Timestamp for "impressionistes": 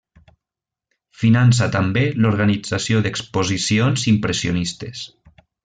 4.17-5.09